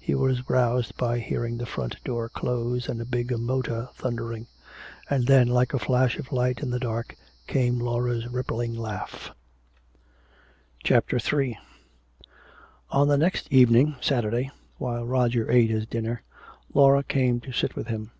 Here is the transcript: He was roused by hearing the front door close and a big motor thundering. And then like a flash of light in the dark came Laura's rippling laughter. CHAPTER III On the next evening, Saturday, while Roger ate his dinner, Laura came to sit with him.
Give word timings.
He 0.00 0.12
was 0.12 0.50
roused 0.50 0.96
by 0.96 1.20
hearing 1.20 1.56
the 1.56 1.64
front 1.64 2.02
door 2.02 2.28
close 2.28 2.88
and 2.88 3.00
a 3.00 3.04
big 3.04 3.30
motor 3.38 3.88
thundering. 3.94 4.48
And 5.08 5.28
then 5.28 5.46
like 5.46 5.72
a 5.72 5.78
flash 5.78 6.18
of 6.18 6.32
light 6.32 6.58
in 6.64 6.70
the 6.72 6.80
dark 6.80 7.14
came 7.46 7.78
Laura's 7.78 8.26
rippling 8.26 8.74
laughter. 8.76 9.34
CHAPTER 10.82 11.20
III 11.20 11.60
On 12.90 13.06
the 13.06 13.18
next 13.18 13.52
evening, 13.52 13.94
Saturday, 14.00 14.50
while 14.78 15.06
Roger 15.06 15.48
ate 15.48 15.70
his 15.70 15.86
dinner, 15.86 16.24
Laura 16.74 17.04
came 17.04 17.38
to 17.42 17.52
sit 17.52 17.76
with 17.76 17.86
him. 17.86 18.10